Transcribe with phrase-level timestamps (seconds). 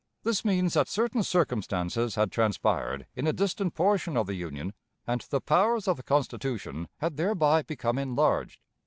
[0.23, 4.73] This means that certain circumstances had transpired in a distant portion of the Union,
[5.05, 8.59] and the powers of the Constitution had thereby become enlarged.